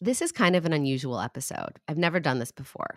[0.00, 1.78] This is kind of an unusual episode.
[1.88, 2.96] I've never done this before.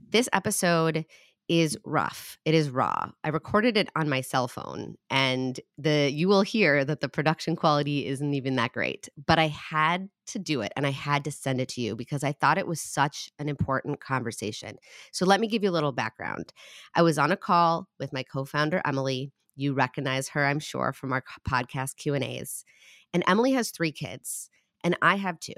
[0.00, 1.04] This episode
[1.48, 2.38] is rough.
[2.44, 3.10] It is raw.
[3.22, 7.54] I recorded it on my cell phone and the you will hear that the production
[7.54, 9.08] quality isn't even that great.
[9.26, 12.24] But I had to do it and I had to send it to you because
[12.24, 14.76] I thought it was such an important conversation.
[15.12, 16.52] So let me give you a little background.
[16.94, 19.30] I was on a call with my co-founder Emily.
[19.54, 22.64] You recognize her, I'm sure, from our podcast Q&As.
[23.12, 24.48] And Emily has 3 kids
[24.82, 25.52] and I have 2.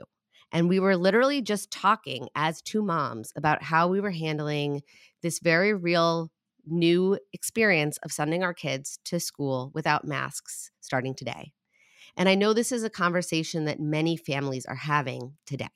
[0.53, 4.83] And we were literally just talking as two moms about how we were handling
[5.23, 6.31] this very real
[6.67, 11.53] new experience of sending our kids to school without masks starting today.
[12.17, 15.67] And I know this is a conversation that many families are having today.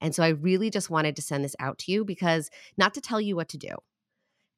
[0.00, 3.00] And so I really just wanted to send this out to you because not to
[3.00, 3.74] tell you what to do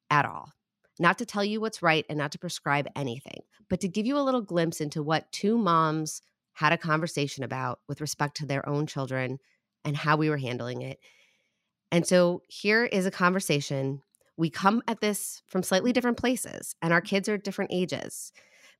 [0.09, 0.51] at all,
[0.99, 4.17] not to tell you what's right and not to prescribe anything, but to give you
[4.17, 6.21] a little glimpse into what two moms
[6.55, 9.39] had a conversation about with respect to their own children
[9.83, 10.99] and how we were handling it.
[11.91, 14.01] And so here is a conversation.
[14.37, 18.31] We come at this from slightly different places, and our kids are different ages.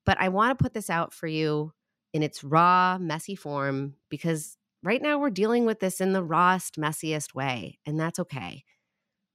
[0.06, 1.74] But I want to put this out for you
[2.14, 6.80] in its raw, messy form because right now we're dealing with this in the rawest,
[6.80, 8.64] messiest way, and that's okay.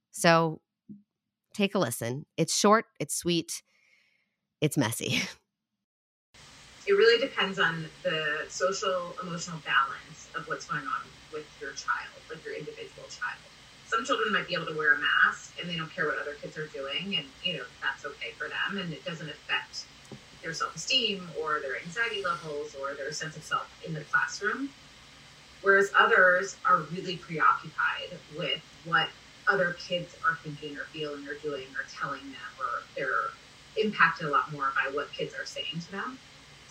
[0.09, 0.61] So
[1.53, 2.25] take a listen.
[2.37, 3.61] It's short, it's sweet,
[4.61, 5.21] it's messy.
[6.87, 12.23] It really depends on the social emotional balance of what's going on with your child,
[12.29, 13.53] like your individual child.
[13.85, 16.35] Some children might be able to wear a mask and they don't care what other
[16.41, 19.85] kids are doing, and you know that's okay for them, and it doesn't affect
[20.41, 24.73] their self-esteem or their anxiety levels or their sense of self in the classroom.
[25.61, 29.09] Whereas others are really preoccupied with what
[29.47, 33.33] other kids are thinking or feeling or doing or telling them, or they're
[33.75, 36.19] impacted a lot more by what kids are saying to them.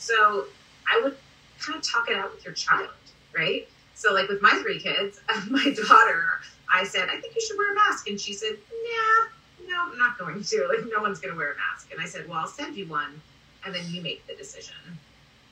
[0.00, 0.46] So
[0.90, 1.16] I would
[1.60, 2.88] kind of talk it out with your child,
[3.36, 3.68] right?
[3.94, 5.20] So, like with my three kids,
[5.50, 6.40] my daughter,
[6.72, 8.08] I said, I think you should wear a mask.
[8.08, 10.68] And she said, Nah, no, I'm not going to.
[10.68, 11.92] Like, no one's going to wear a mask.
[11.92, 13.20] And I said, Well, I'll send you one
[13.64, 14.74] and then you make the decision.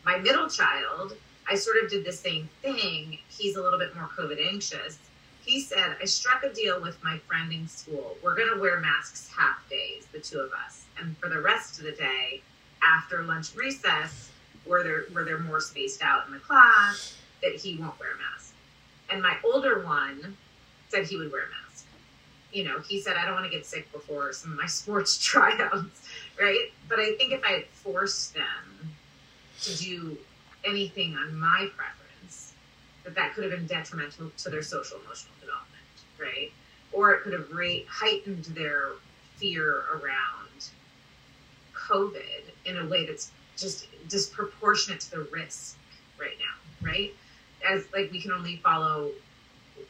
[0.02, 1.14] My middle child,
[1.46, 3.18] I sort of did the same thing.
[3.28, 4.98] He's a little bit more COVID anxious.
[5.44, 8.16] He said, I struck a deal with my friend in school.
[8.22, 10.84] We're going to wear masks half days, the two of us.
[10.98, 12.42] And for the rest of the day,
[12.82, 14.30] after lunch recess,
[14.68, 18.16] where they're, where they're more spaced out in the class, that he won't wear a
[18.16, 18.54] mask.
[19.10, 20.36] And my older one
[20.88, 21.86] said he would wear a mask.
[22.52, 25.18] You know, he said, I don't want to get sick before some of my sports
[25.18, 26.08] tryouts,
[26.40, 26.70] right?
[26.88, 28.94] But I think if I had forced them
[29.62, 30.18] to do
[30.64, 32.52] anything on my preference,
[33.04, 35.68] that that could have been detrimental to their social emotional development,
[36.18, 36.52] right?
[36.92, 38.92] Or it could have re- heightened their
[39.36, 40.68] fear around
[41.74, 45.76] COVID in a way that's just disproportionate to the risk
[46.18, 47.14] right now, right?
[47.68, 49.10] As like we can only follow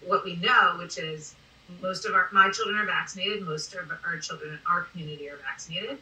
[0.07, 1.35] what we know, which is
[1.83, 5.37] most of our my children are vaccinated, most of our children in our community are
[5.37, 5.99] vaccinated.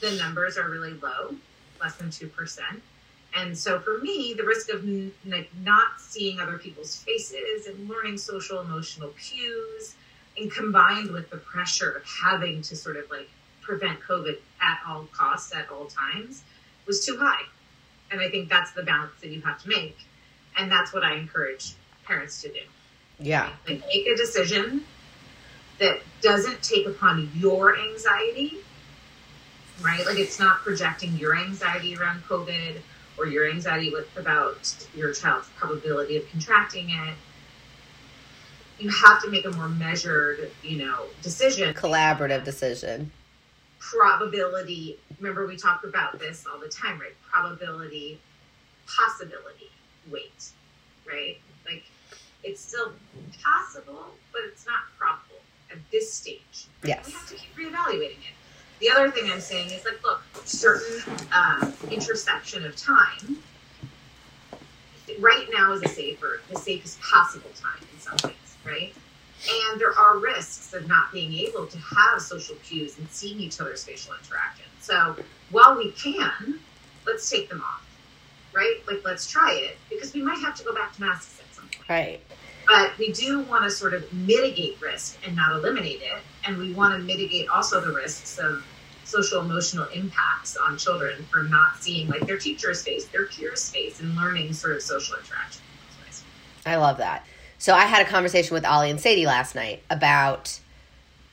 [0.00, 1.34] The numbers are really low,
[1.80, 2.82] less than two percent.
[3.36, 4.84] And so for me, the risk of
[5.26, 9.94] like not seeing other people's faces and learning social emotional cues,
[10.38, 13.28] and combined with the pressure of having to sort of like
[13.60, 16.42] prevent COVID at all costs at all times,
[16.88, 17.42] was too high.
[18.10, 19.96] And I think that's the balance that you have to make.
[20.56, 22.60] And that's what I encourage parents to do.
[23.20, 23.50] Yeah.
[23.68, 24.84] Like make a decision
[25.78, 28.58] that doesn't take upon your anxiety,
[29.82, 30.04] right?
[30.04, 32.80] Like it's not projecting your anxiety around COVID
[33.16, 37.14] or your anxiety with about your child's probability of contracting it.
[38.78, 41.74] You have to make a more measured, you know, decision.
[41.74, 43.10] Collaborative decision.
[43.78, 44.98] Probability.
[45.18, 47.14] Remember, we talk about this all the time, right?
[47.30, 48.20] Probability,
[48.86, 49.70] possibility,
[50.10, 50.50] weight,
[51.06, 51.38] right?
[51.66, 51.84] Like
[52.42, 52.92] it's still
[53.42, 55.40] possible, but it's not probable
[55.70, 56.66] at this stage.
[56.84, 57.06] Yes.
[57.06, 58.34] We have to keep reevaluating it.
[58.80, 61.02] The other thing I'm saying is like, look, certain
[61.32, 63.38] um, intersection of time
[65.18, 68.94] right now is a safer, the safest possible time in some ways, right?
[69.46, 73.60] And there are risks of not being able to have social cues and seeing each
[73.60, 74.64] other's facial interaction.
[74.80, 75.16] So
[75.50, 76.58] while we can,
[77.06, 77.84] let's take them off,
[78.52, 78.80] right?
[78.86, 81.68] Like, let's try it because we might have to go back to masks at some
[81.68, 81.88] point.
[81.88, 82.20] Right.
[82.66, 86.18] But we do want to sort of mitigate risk and not eliminate it.
[86.44, 88.64] And we want to mitigate also the risks of
[89.04, 94.00] social emotional impacts on children from not seeing like their teacher's face, their peers' face,
[94.00, 95.62] and learning sort of social interaction.
[96.66, 97.24] I love that.
[97.58, 100.58] So I had a conversation with Ollie and Sadie last night about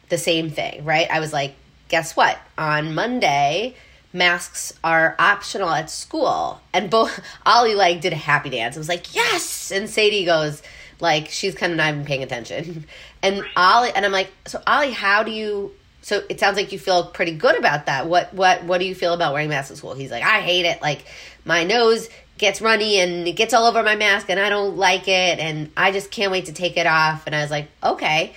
[0.10, 1.10] the same thing, right?
[1.10, 1.56] I was like,
[1.88, 2.38] guess what?
[2.58, 3.76] On Monday,
[4.12, 6.60] masks are optional at school.
[6.74, 8.76] And both Ollie like did a happy dance.
[8.76, 9.72] I was like, yes.
[9.72, 10.64] And Sadie goes,
[11.00, 12.86] Like she's kind of not even paying attention.
[13.24, 15.72] And Ollie, and I'm like, so Ollie, how do you?
[16.04, 18.06] So it sounds like you feel pretty good about that.
[18.06, 19.96] What what what do you feel about wearing masks at school?
[19.96, 20.80] He's like, I hate it.
[20.80, 21.06] Like
[21.44, 25.08] my nose gets runny and it gets all over my mask and I don't like
[25.08, 27.26] it and I just can't wait to take it off.
[27.26, 28.34] And I was like, okay.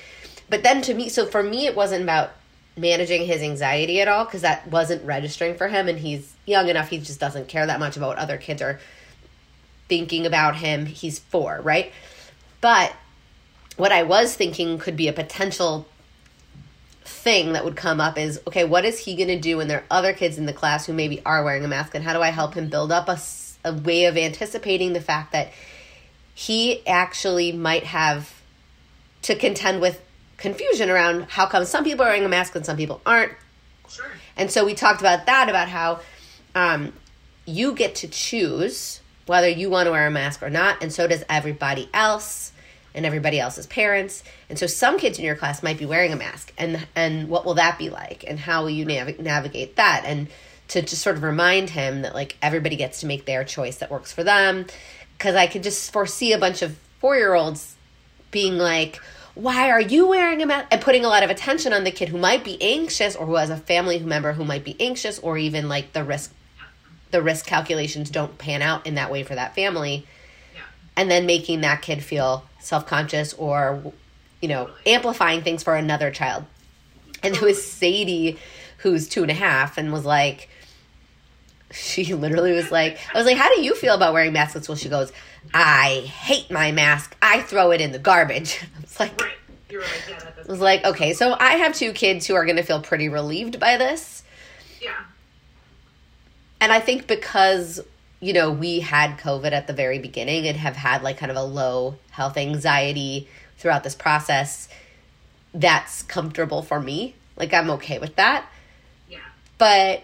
[0.48, 2.30] But then to me, so for me, it wasn't about
[2.76, 6.88] managing his anxiety at all because that wasn't registering for him and he's young enough,
[6.88, 8.78] he just doesn't care that much about what other kids are
[9.88, 10.86] thinking about him.
[10.86, 11.92] He's four, right?
[12.60, 12.94] But
[13.76, 15.86] what I was thinking could be a potential
[17.04, 19.78] thing that would come up is okay, what is he going to do when there
[19.78, 21.94] are other kids in the class who maybe are wearing a mask?
[21.94, 23.18] And how do I help him build up a,
[23.64, 25.52] a way of anticipating the fact that
[26.34, 28.40] he actually might have
[29.22, 30.00] to contend with
[30.36, 33.32] confusion around how come some people are wearing a mask and some people aren't?
[33.88, 34.06] Sure.
[34.36, 36.00] And so we talked about that, about how
[36.54, 36.92] um,
[37.44, 41.06] you get to choose whether you want to wear a mask or not, and so
[41.06, 42.52] does everybody else
[42.94, 44.24] and everybody else's parents.
[44.48, 47.44] And so some kids in your class might be wearing a mask, and and what
[47.44, 50.28] will that be like, and how will you nav- navigate that, and
[50.68, 53.90] to just sort of remind him that like everybody gets to make their choice that
[53.90, 54.66] works for them,
[55.16, 57.76] because I could just foresee a bunch of four year olds
[58.30, 59.00] being like.
[59.34, 60.66] Why are you wearing a mask?
[60.72, 63.36] And putting a lot of attention on the kid who might be anxious or who
[63.36, 66.32] has a family member who might be anxious or even like the risk
[67.12, 70.04] the risk calculations don't pan out in that way for that family
[70.56, 70.62] Yeah.
[70.96, 73.92] and then making that kid feel self-conscious or
[74.42, 76.44] you know amplifying things for another child
[77.22, 78.38] and it was sadie
[78.78, 80.48] who's two and a half and was like
[81.70, 84.64] she literally was like i was like how do you feel about wearing masks at
[84.64, 85.12] school she goes
[85.52, 89.32] i hate my mask i throw it in the garbage i was like Right.
[89.70, 90.04] You're right.
[90.08, 92.62] Yeah, that I was like okay so i have two kids who are going to
[92.62, 94.22] feel pretty relieved by this
[94.80, 94.94] Yeah.
[96.60, 97.80] And I think because,
[98.20, 101.36] you know, we had COVID at the very beginning and have had like kind of
[101.36, 103.28] a low health anxiety
[103.58, 104.68] throughout this process,
[105.54, 107.14] that's comfortable for me.
[107.36, 108.46] Like I'm okay with that.
[109.08, 109.18] Yeah.
[109.56, 110.02] But,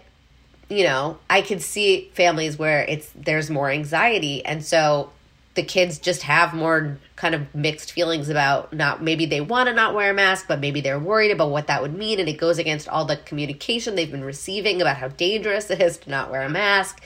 [0.69, 5.11] you know, I could see families where it's there's more anxiety and so
[5.55, 9.73] the kids just have more kind of mixed feelings about not maybe they want to
[9.73, 12.19] not wear a mask, but maybe they're worried about what that would mean.
[12.19, 15.97] And it goes against all the communication they've been receiving about how dangerous it is
[15.99, 17.01] to not wear a mask.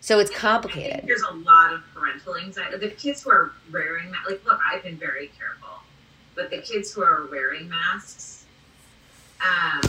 [0.00, 1.04] So it's complicated.
[1.06, 2.76] there's a lot of parental anxiety.
[2.78, 5.80] The kids who are wearing ma- like, look, I've been very careful,
[6.34, 8.44] but the kids who are wearing masks,
[9.40, 9.80] um,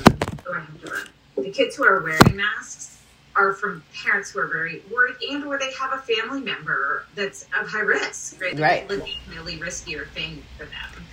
[0.47, 1.07] oh, I have to run.
[1.35, 2.94] The kids who are wearing masks
[3.35, 7.43] are from parents who are very worried, and or they have a family member that's
[7.59, 8.57] of high risk, right?
[8.59, 8.89] Right.
[8.89, 11.07] Like, legitimately riskier thing for them.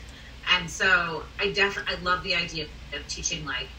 [0.50, 3.70] And so I definitely I love the idea of teaching like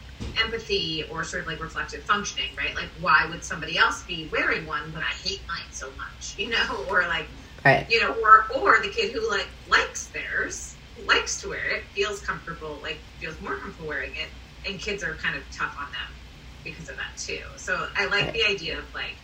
[0.42, 2.74] empathy or sort of like reflective functioning, right?
[2.74, 6.48] Like why would somebody else be wearing one when I hate mine so much, you
[6.50, 6.86] know?
[6.90, 7.30] Or like
[7.64, 7.86] Right.
[7.90, 12.20] you know, or or the kid who like likes theirs, likes to wear it, feels
[12.20, 14.30] comfortable, like feels more comfortable wearing it,
[14.68, 16.20] and kids are kind of tough on them
[16.62, 17.40] because of that too.
[17.56, 19.16] So I like the idea of like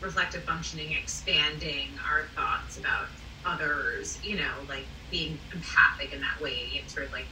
[0.00, 3.06] reflective functioning, expanding our thoughts about
[3.44, 7.26] others, you know, like being empathic in that way and sort of like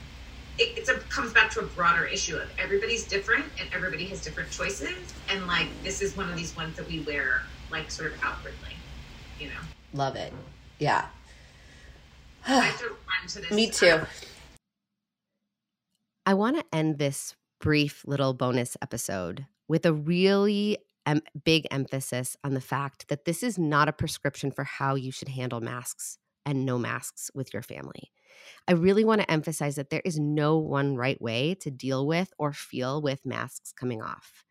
[0.59, 4.23] it it's a, comes back to a broader issue of everybody's different and everybody has
[4.23, 4.95] different choices
[5.29, 8.77] and like this is one of these ones that we wear like sort of outwardly,
[9.41, 9.61] you know.
[9.93, 10.33] Love it.
[10.79, 11.07] Yeah.
[13.27, 13.55] To.
[13.55, 14.01] Me too.
[16.27, 22.37] I want to end this brief little bonus episode with a really em- big emphasis
[22.45, 26.19] on the fact that this is not a prescription for how you should handle masks
[26.47, 28.13] and no masks with your family.
[28.69, 32.33] I really want to emphasize that there is no one right way to deal with
[32.39, 34.45] or feel with masks coming off.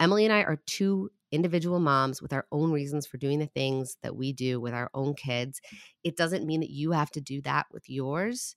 [0.00, 3.96] Emily and I are two individual moms with our own reasons for doing the things
[4.02, 5.60] that we do with our own kids.
[6.02, 8.56] It doesn't mean that you have to do that with yours.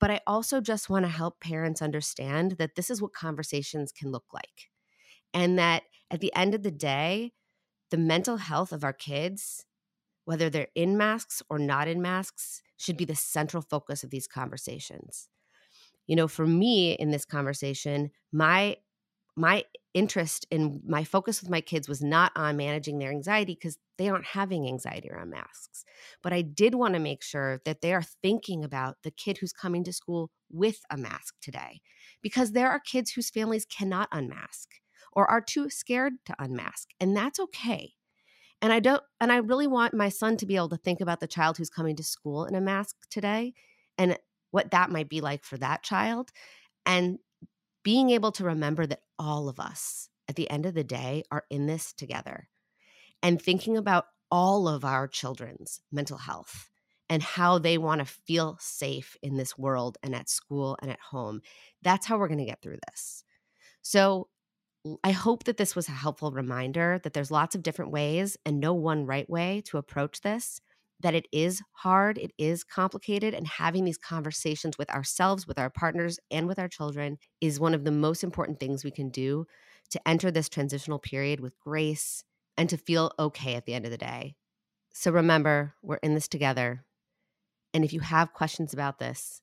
[0.00, 4.10] But I also just want to help parents understand that this is what conversations can
[4.10, 4.68] look like.
[5.34, 7.32] And that at the end of the day,
[7.90, 9.66] the mental health of our kids,
[10.24, 14.26] whether they're in masks or not in masks, should be the central focus of these
[14.26, 15.28] conversations.
[16.06, 18.76] You know, for me in this conversation, my
[19.36, 19.64] my
[19.94, 24.08] interest in my focus with my kids was not on managing their anxiety because they
[24.08, 25.84] aren't having anxiety around masks.
[26.22, 29.52] But I did want to make sure that they are thinking about the kid who's
[29.52, 31.80] coming to school with a mask today
[32.22, 34.70] because there are kids whose families cannot unmask
[35.14, 37.94] or are too scared to unmask and that's okay.
[38.62, 41.20] And I don't and I really want my son to be able to think about
[41.20, 43.54] the child who's coming to school in a mask today
[43.98, 44.18] and
[44.50, 46.30] what that might be like for that child
[46.86, 47.18] and
[47.82, 51.44] being able to remember that all of us at the end of the day are
[51.50, 52.48] in this together
[53.22, 56.70] and thinking about all of our children's mental health
[57.08, 61.00] and how they want to feel safe in this world and at school and at
[61.00, 61.40] home.
[61.82, 63.24] That's how we're going to get through this.
[63.82, 64.28] So,
[65.02, 68.60] I hope that this was a helpful reminder that there's lots of different ways and
[68.60, 70.60] no one right way to approach this,
[71.00, 75.70] that it is hard, it is complicated, and having these conversations with ourselves, with our
[75.70, 79.46] partners, and with our children is one of the most important things we can do
[79.90, 82.22] to enter this transitional period with grace
[82.58, 84.34] and to feel okay at the end of the day.
[84.92, 86.84] So remember, we're in this together.
[87.72, 89.40] And if you have questions about this,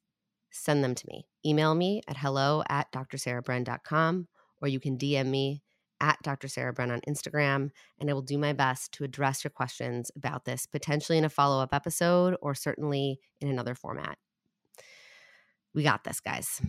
[0.51, 1.25] send them to me.
[1.45, 4.27] Email me at hello at drsarahbren.com
[4.61, 5.61] or you can DM me
[5.99, 6.47] at Dr.
[6.47, 10.45] Sarah Bren on Instagram, and I will do my best to address your questions about
[10.45, 14.17] this, potentially in a follow up episode or certainly in another format.
[15.73, 16.61] We got this, guys.